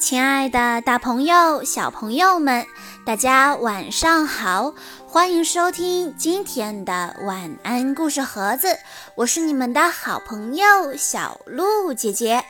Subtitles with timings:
[0.00, 2.66] 亲爱的，大朋友、小朋友们，
[3.04, 4.74] 大家晚上好！
[5.06, 8.78] 欢迎收听今天的晚安故事盒子，
[9.14, 12.42] 我是你们的好朋友小鹿姐姐。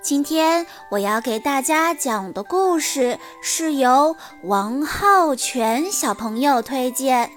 [0.00, 7.30] 今天我要给大家讲的故事是由王浩全小朋友推荐，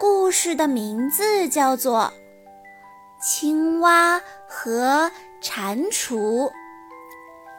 [0.00, 2.12] 故事的名字叫做
[3.24, 6.16] 《青蛙和蟾蜍》。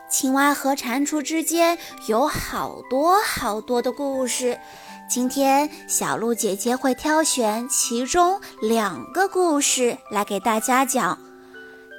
[0.09, 1.77] 青蛙和蟾蜍之间
[2.08, 4.59] 有好多好多的故事，
[5.08, 11.18] 今天小鹿姐姐会挑选其中两个故事来给大家讲。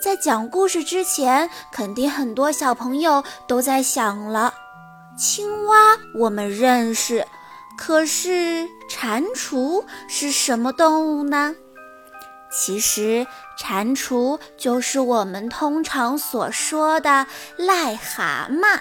[0.03, 4.53] 在讲故事之前，肯定很多小朋友都在想了：
[5.17, 7.25] 青蛙我们认识，
[7.79, 11.55] 可是蟾蜍是什么动物呢？
[12.51, 13.25] 其实，
[13.61, 17.27] 蟾蜍就是我们通常所说的
[17.59, 18.81] 癞蛤蟆。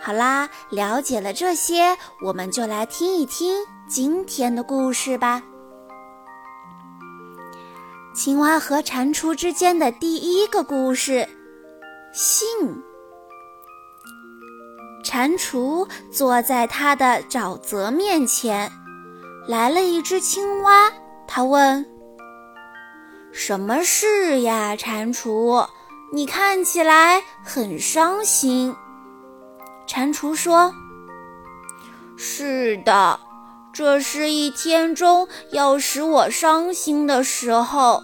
[0.00, 5.42] 好啦，了解了这些，我们就来听一听今天的故事吧。
[8.14, 11.28] 青蛙和蟾蜍之间的第一个故事：
[12.14, 12.48] 信。
[15.04, 18.72] 蟾蜍坐在它的沼泽面前，
[19.46, 20.90] 来了一只青蛙，
[21.26, 21.84] 它问。
[23.32, 25.68] 什么事呀，蟾蜍？
[26.12, 28.74] 你看起来很伤心。
[29.86, 30.74] 蟾蜍说
[32.16, 33.20] ：“是的，
[33.72, 38.02] 这是一天中要使我伤心的时候。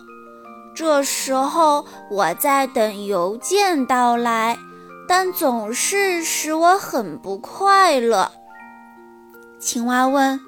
[0.75, 4.59] 这时候我在等邮件到来，
[5.09, 8.31] 但总是使我很不快乐。”
[9.59, 10.41] 青蛙问：“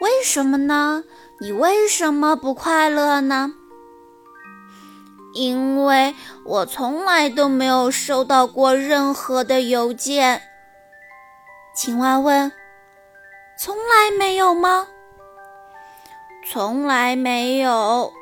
[0.00, 1.04] 为什么呢？
[1.40, 3.52] 你为什么不快乐呢？”
[5.38, 10.42] 因为我从来都没有收到过任何的邮件。
[11.72, 12.50] 青蛙问
[13.56, 14.88] ：“从来没有吗
[16.50, 18.12] ？”“从来没有。”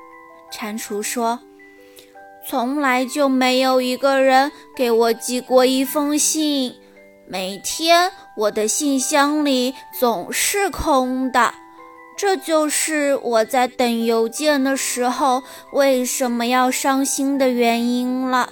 [0.53, 1.41] 蟾蜍说
[2.47, 6.75] ，“从来就没有一个人给我寄过一封信。
[7.27, 11.55] 每天我的信箱里总是空的。”
[12.17, 18.51] 这就是我在等邮件的时候为什么要伤心的原因了。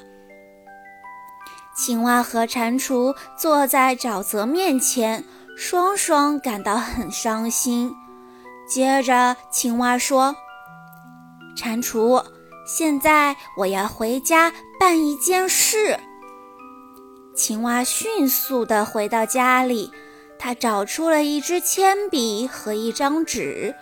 [1.74, 5.24] 青蛙和蟾蜍坐在沼泽面前，
[5.56, 7.92] 双双感到很伤心。
[8.68, 10.36] 接着，青蛙说
[11.56, 12.24] ：“蟾蜍，
[12.66, 15.98] 现在我要回家办一件事。”
[17.34, 19.90] 青蛙迅速地回到家里。
[20.38, 23.74] 他找出了一支铅笔和一张纸，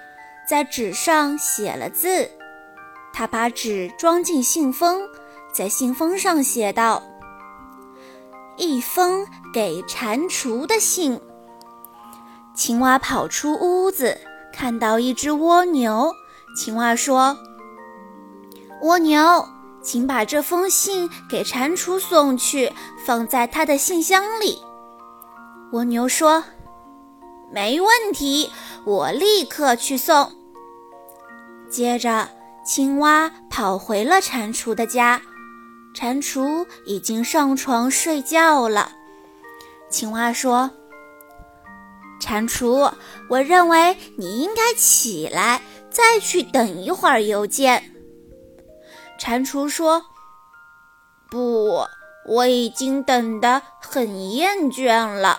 [0.48, 2.30] 在纸上写了字。
[3.12, 5.02] 他把纸装进信封，
[5.52, 7.02] 在信封上写道
[8.56, 11.20] ：“一封给蟾蜍的信。”
[12.54, 14.18] 青蛙跑出屋子，
[14.52, 16.14] 看到一只蜗牛。
[16.56, 17.36] 青蛙说
[18.82, 19.46] ：“蜗牛，
[19.82, 22.72] 请把这封信给蟾蜍送去，
[23.04, 24.62] 放在他的信箱里。”
[25.72, 26.44] 蜗牛说
[27.50, 28.52] ：“没问题，
[28.84, 30.30] 我立刻去送。”
[31.70, 32.28] 接着，
[32.62, 35.22] 青蛙跑回了蟾蜍的家，
[35.94, 38.92] 蟾蜍已经上床睡觉了。
[39.88, 40.70] 青蛙说
[42.20, 42.92] ：“蟾蜍，
[43.30, 47.82] 我认为你应该起来，再去等一会儿邮件。”
[49.18, 50.04] 蟾蜍说
[51.30, 51.86] ：“不，
[52.28, 55.38] 我已经等得很厌倦了。”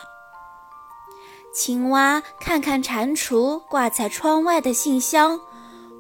[1.54, 5.40] 青蛙看看蟾蜍挂在窗外的信箱，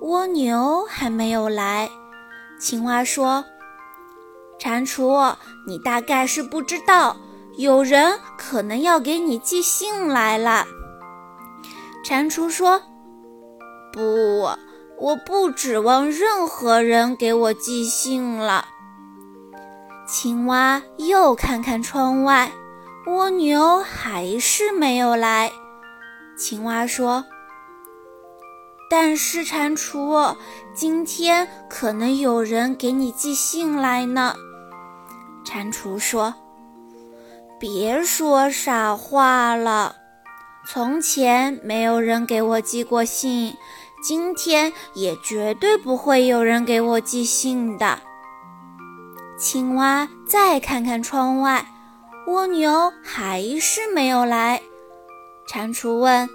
[0.01, 1.87] 蜗牛还没有来。
[2.59, 3.45] 青蛙说
[4.57, 5.35] ：“蟾蜍，
[5.67, 7.15] 你大概是不知道，
[7.55, 10.65] 有人可能要给你寄信来了。”
[12.03, 12.81] 蟾蜍说
[13.93, 14.49] ：“不，
[14.99, 18.65] 我不指望任何人给我寄信了。”
[20.09, 22.51] 青蛙又看看窗外。
[23.05, 25.51] 蜗牛还是没有来。
[26.37, 27.25] 青蛙说
[28.89, 30.35] ：“但是蟾蜍，
[30.73, 34.35] 今天可能有人给你寄信来呢。”
[35.43, 36.33] 蟾蜍说
[37.59, 39.95] ：“别说傻话了，
[40.65, 43.53] 从前没有人给我寄过信，
[44.01, 47.99] 今天也绝对不会有人给我寄信的。”
[49.37, 51.65] 青蛙再看看窗外。
[52.27, 54.61] 蜗牛还是没有来。
[55.45, 56.29] 蟾蜍问：“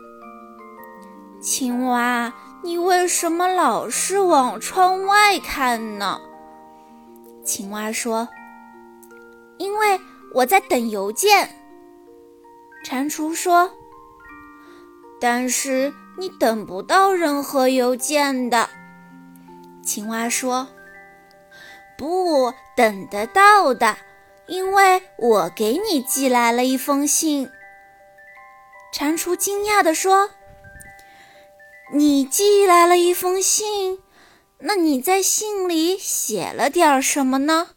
[1.40, 2.32] 青蛙，
[2.62, 6.20] 你为什么老是往窗外看呢？”
[7.42, 8.28] 青蛙说
[9.56, 9.98] ：“因为
[10.34, 11.48] 我在等邮件。”
[12.84, 13.70] 蟾蜍说
[15.18, 18.68] ：“但是你等不到任何邮件的。”
[19.82, 20.68] 青蛙说
[21.96, 23.96] ：“不等得到的，
[24.48, 27.48] 因为我给你寄来了一封信。”
[28.92, 30.30] 蟾蜍惊讶地说
[31.94, 34.00] ：“你寄来了一封信？
[34.58, 37.68] 那你在信里写了点什么呢？”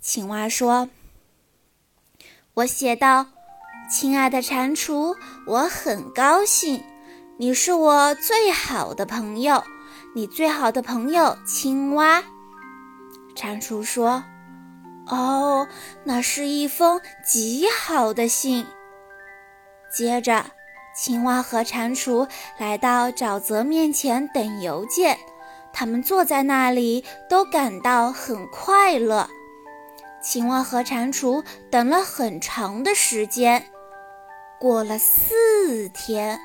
[0.00, 0.88] 青蛙说
[2.54, 3.26] ：“我写道。”
[3.88, 5.16] 亲爱的蟾蜍，
[5.46, 6.82] 我很高兴，
[7.38, 9.62] 你是我最好的朋友，
[10.12, 12.24] 你最好的朋友青蛙。
[13.36, 14.24] 蟾蜍说
[15.08, 15.68] ：“哦，
[16.04, 18.66] 那是一封极好的信。”
[19.92, 20.44] 接着，
[20.94, 25.18] 青蛙和蟾蜍来到沼泽面前等邮件，
[25.72, 29.28] 他们坐在那里都感到很快乐。
[30.22, 33.64] 青蛙和蟾蜍等了很长的时间。
[34.58, 36.40] 过了四天，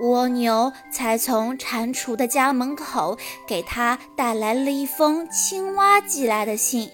[0.00, 3.16] 蜗牛才从蟾蜍的家门口
[3.46, 6.90] 给他带来了一封青蛙寄来的信。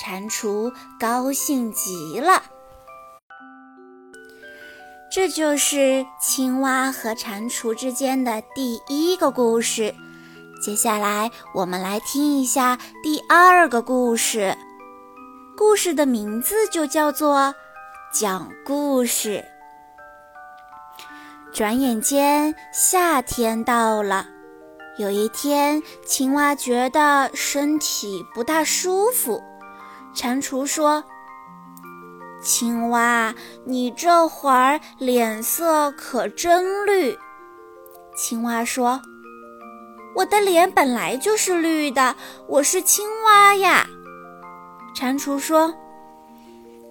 [0.00, 2.42] 蟾蜍高兴极了。
[5.12, 9.94] 这就是青蛙和蟾蜍之间的第一个故事。
[10.62, 14.56] 接下来，我们来听一下第二个故事。
[15.56, 17.36] 故事的名字就叫做
[18.12, 19.44] 《讲故事》。
[21.52, 24.26] 转眼间，夏天到了。
[24.96, 29.42] 有一天，青蛙觉得身体不大舒服。
[30.14, 31.04] 蟾蜍说
[32.42, 33.34] ：“青蛙，
[33.64, 37.18] 你这会儿脸色可真绿。”
[38.16, 39.00] 青蛙说
[40.16, 42.16] ：“我的脸本来就是绿的，
[42.48, 43.86] 我是青蛙呀。”
[44.94, 45.74] 蟾蜍说：“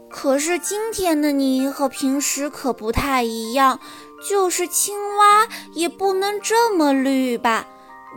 [0.10, 3.80] 可是今天的你和平时可不太一样。”
[4.28, 7.66] 就是青蛙也不能这么绿吧？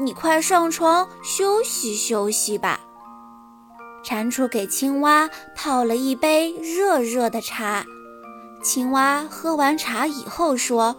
[0.00, 2.80] 你快上床休息休息吧。
[4.02, 7.84] 蟾蜍给青蛙泡了一杯热热的茶。
[8.62, 10.96] 青蛙喝完茶以后说：“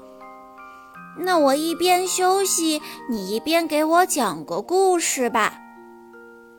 [1.17, 5.59] 那我一边休息，你一边给我讲个故事吧。”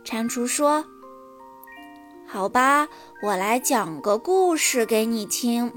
[0.04, 0.84] 蟾蜍说
[2.26, 2.88] ：“好吧，
[3.22, 5.72] 我来讲个故事给你听。”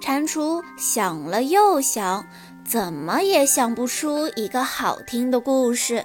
[0.00, 2.24] 蟾蜍想了又想，
[2.64, 6.04] 怎么也想不出一个好听的故事。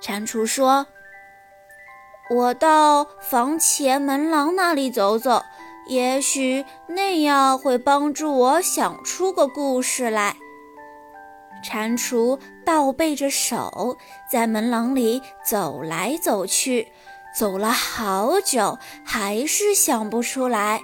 [0.00, 0.86] 蟾蜍说
[2.30, 5.42] ：“我到房前门廊那里走走，
[5.86, 10.36] 也许那样会帮助我想出个故事来。”
[11.64, 13.96] 蟾蜍倒背着手，
[14.30, 16.86] 在门廊里走来走去，
[17.36, 20.80] 走了好久，还是想不出来。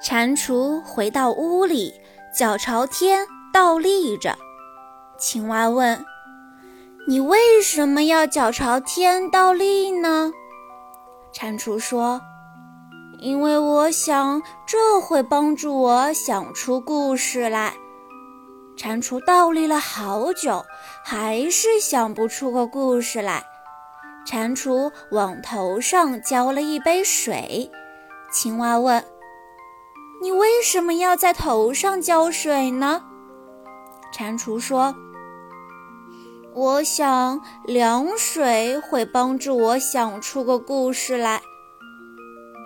[0.00, 2.00] 蟾蜍回到屋里，
[2.34, 4.38] 脚朝天倒立着。
[5.18, 6.02] 青蛙问
[7.08, 10.30] ：“你为什么要脚朝天倒立呢？”
[11.32, 12.20] 蟾蜍说
[13.18, 17.72] ：“因为我想这会帮助我想出故事来。”
[18.76, 20.62] 蟾蜍倒立了好久，
[21.02, 23.42] 还是想不出个故事来。
[24.26, 27.70] 蟾蜍往头上浇了一杯水。
[28.30, 29.02] 青蛙问。
[30.20, 33.02] 你为什么要在头上浇水呢？
[34.12, 34.94] 蟾蜍说
[36.58, 41.40] ：“我想凉水会帮助我想出个故事来。”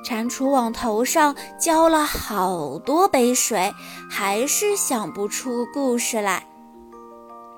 [0.03, 3.73] 蟾蜍往头上浇了好多杯水，
[4.11, 6.47] 还是想不出故事来。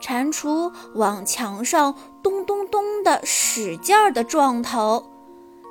[0.00, 5.10] 蟾蜍往墙上咚咚咚的使劲儿的撞头。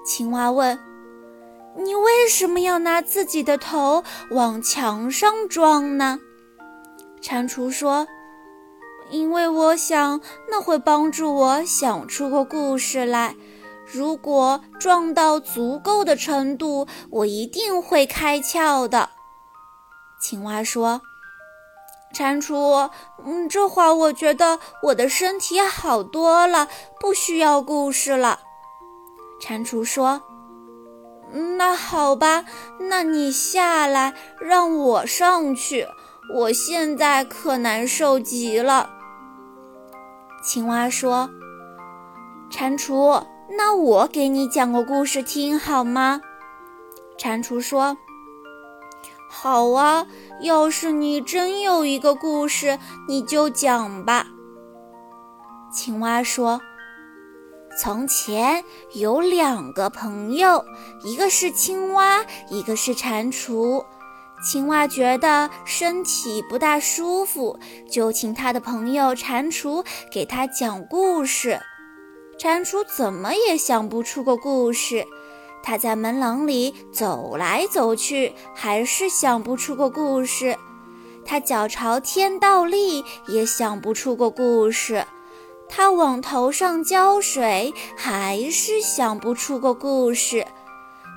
[0.05, 0.79] 青蛙问。
[1.75, 6.19] 你为什么要拿自己的头往墙上撞呢？
[7.19, 8.07] 蟾蜍说
[9.09, 13.35] ：“因为我想那会帮助我想出个故事来。
[13.85, 19.09] 如果撞到足够的程度，我一定会开窍的。”
[20.19, 21.01] 青蛙说
[22.13, 22.89] ：“蟾蜍，
[23.25, 26.67] 嗯，这会儿我觉得我的身体好多了，
[26.99, 28.39] 不需要故事了。”
[29.41, 30.21] 蟾蜍说。
[31.57, 32.45] 那好吧，
[32.79, 35.87] 那你下来，让我上去。
[36.31, 38.89] 我现在可难受极了。
[40.43, 41.29] 青蛙说
[42.51, 43.25] ：“蟾蜍，
[43.57, 46.21] 那我给你讲个故事听好吗？”
[47.17, 47.97] 蟾蜍说
[49.29, 50.05] ：“好啊，
[50.41, 52.77] 要是你真有一个故事，
[53.07, 54.27] 你就讲吧。”
[55.71, 56.61] 青蛙说。
[57.75, 58.63] 从前
[58.93, 60.63] 有两个朋友，
[61.03, 63.83] 一个是青蛙，一个是蟾蜍。
[64.43, 67.57] 青蛙觉得身体不大舒服，
[67.89, 71.59] 就请他的朋友蟾蜍给他讲故事。
[72.37, 75.05] 蟾蜍怎么也想不出个故事，
[75.63, 80.57] 他在门廊里走来走去，还是想不出个故事。
[81.25, 85.05] 他脚朝天倒立，也想不出个故事。
[85.69, 90.45] 他往头上浇水，还是想不出个故事。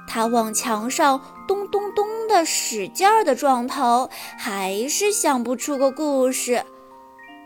[0.06, 4.08] 他往墙上咚咚咚的使劲儿的撞头，
[4.38, 6.64] 还是想不出个故事。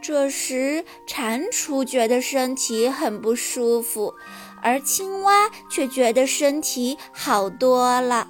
[0.02, 4.14] 这时，蟾蜍觉得身体很不舒服，
[4.62, 8.28] 而青蛙却觉得身体好多了。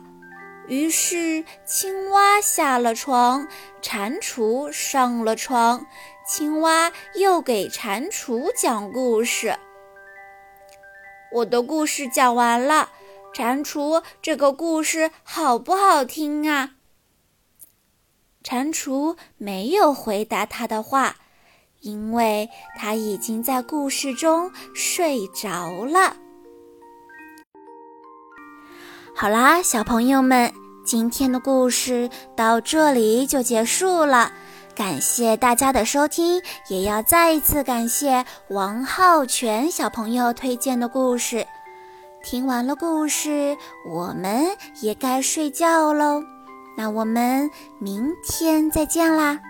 [0.66, 3.46] 于是，青蛙下了床，
[3.80, 5.86] 蟾蜍上了床。
[6.26, 9.56] 青蛙又给蟾蜍讲故事。
[11.32, 12.90] 我的故事讲完了，
[13.32, 16.72] 蟾蜍，这个故事好不好听啊？
[18.42, 21.16] 蟾蜍没有回答他的话，
[21.80, 26.16] 因为他已经在故事中睡着了。
[29.14, 30.52] 好啦，小朋友们，
[30.84, 34.32] 今天的故事到这里就结束了。
[34.74, 41.46] 感谢大家的收听，也要再一次感谢王浩全小朋友推荐的故事。
[42.22, 44.46] 听完了故事，我们
[44.80, 46.22] 也该睡觉喽。
[46.76, 49.40] 那我们明天再见啦！